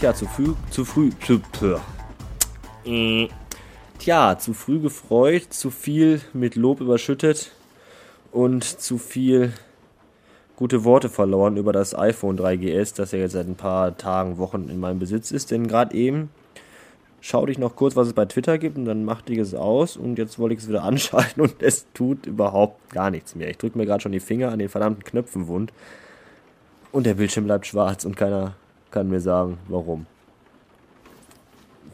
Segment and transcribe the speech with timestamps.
[0.00, 1.42] tja, zu früh, zu früh, zu,
[2.86, 3.28] äh,
[3.98, 7.50] tja, zu früh gefreut, zu viel mit Lob überschüttet
[8.32, 9.52] und zu viel
[10.56, 14.70] gute Worte verloren über das iPhone 3GS, das ja jetzt seit ein paar Tagen, Wochen
[14.70, 15.50] in meinem Besitz ist.
[15.50, 16.30] Denn gerade eben
[17.20, 19.98] schaute ich noch kurz, was es bei Twitter gibt und dann machte ich es aus
[19.98, 23.50] und jetzt wollte ich es wieder anschalten und es tut überhaupt gar nichts mehr.
[23.50, 25.74] Ich drücke mir gerade schon die Finger an den verdammten Knöpfen wund
[26.90, 28.54] und der Bildschirm bleibt schwarz und keiner
[28.90, 30.06] kann mir sagen, warum.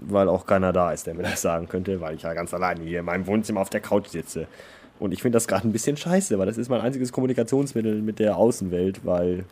[0.00, 2.82] Weil auch keiner da ist, der mir das sagen könnte, weil ich ja ganz alleine
[2.82, 4.46] hier in meinem Wohnzimmer auf der Couch sitze.
[4.98, 8.18] Und ich finde das gerade ein bisschen scheiße, weil das ist mein einziges Kommunikationsmittel mit
[8.18, 9.44] der Außenwelt, weil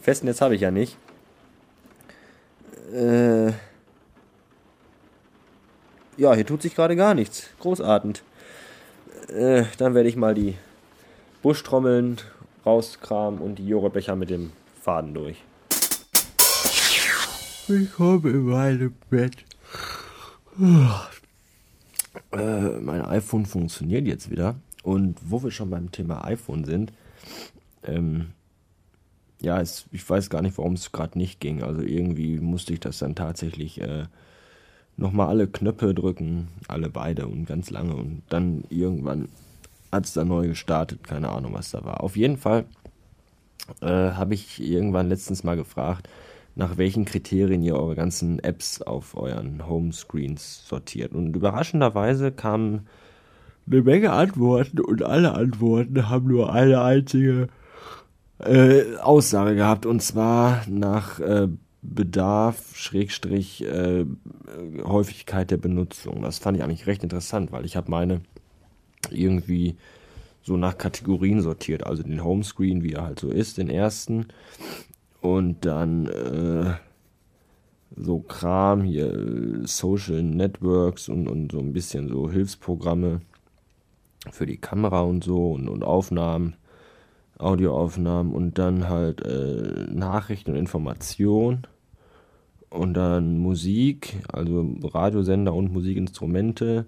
[0.00, 0.96] Festnetz habe ich ja nicht.
[2.92, 3.52] Äh
[6.16, 7.48] ja, hier tut sich gerade gar nichts.
[7.60, 8.22] Großartig.
[9.32, 10.56] Äh, dann werde ich mal die
[11.42, 12.18] Buschtrommeln
[12.66, 14.52] rauskramen und die Joghurtbecher mit dem
[14.82, 15.42] Faden durch.
[17.68, 19.44] Willkommen in meinem Bett.
[22.32, 24.54] Äh, mein iPhone funktioniert jetzt wieder.
[24.82, 26.94] Und wo wir schon beim Thema iPhone sind,
[27.84, 28.28] ähm,
[29.42, 31.62] ja, es, ich weiß gar nicht, warum es gerade nicht ging.
[31.62, 34.04] Also irgendwie musste ich das dann tatsächlich äh,
[34.96, 37.94] nochmal alle Knöpfe drücken, alle beide und ganz lange.
[37.96, 39.28] Und dann irgendwann
[39.92, 41.04] hat es dann neu gestartet.
[41.06, 42.02] Keine Ahnung, was da war.
[42.02, 42.64] Auf jeden Fall
[43.82, 46.08] äh, habe ich irgendwann letztens mal gefragt,
[46.58, 51.12] nach welchen Kriterien ihr eure ganzen Apps auf euren Homescreens sortiert.
[51.14, 52.88] Und überraschenderweise kamen
[53.70, 57.48] eine Menge Antworten und alle Antworten haben nur eine einzige
[58.40, 61.46] äh, Aussage gehabt und zwar nach äh,
[61.80, 64.04] Bedarf, Schrägstrich, äh,
[64.82, 66.22] Häufigkeit der Benutzung.
[66.22, 68.20] Das fand ich eigentlich recht interessant, weil ich habe meine
[69.10, 69.76] irgendwie
[70.42, 71.86] so nach Kategorien sortiert.
[71.86, 74.26] Also den Homescreen, wie er halt so ist, den ersten.
[75.20, 76.74] Und dann äh,
[77.96, 83.20] so Kram hier, Social Networks und, und so ein bisschen so Hilfsprogramme
[84.30, 86.54] für die Kamera und so und, und Aufnahmen,
[87.38, 91.66] Audioaufnahmen und dann halt äh, Nachrichten und Information
[92.70, 96.86] und dann Musik, also Radiosender und Musikinstrumente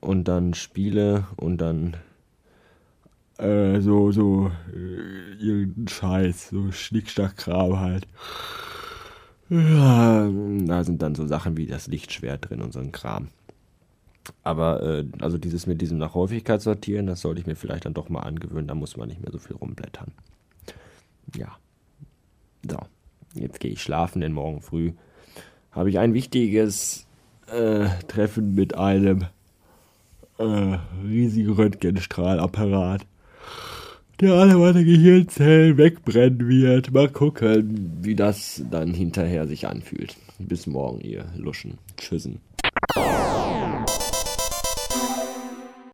[0.00, 1.96] und dann Spiele und dann
[3.38, 8.06] äh, so, so, äh, irgendein Scheiß, so Schnickschnack-Kram halt.
[9.48, 10.28] Ja,
[10.66, 13.28] da sind dann so Sachen wie das Lichtschwert drin und so ein Kram.
[14.42, 17.94] Aber, äh, also dieses mit diesem nach Häufigkeit sortieren, das sollte ich mir vielleicht dann
[17.94, 20.12] doch mal angewöhnen, da muss man nicht mehr so viel rumblättern.
[21.34, 21.56] Ja.
[22.68, 22.78] So,
[23.34, 24.92] jetzt gehe ich schlafen, denn morgen früh
[25.70, 27.06] habe ich ein wichtiges
[27.46, 29.26] äh, Treffen mit einem
[30.38, 33.06] äh, riesigen Röntgenstrahlapparat
[34.20, 36.92] der alle meine Gehirnzellen wegbrennen wird.
[36.92, 40.16] Mal gucken, wie das dann hinterher sich anfühlt.
[40.38, 41.78] Bis morgen, ihr Luschen.
[41.96, 42.40] Tschüssen.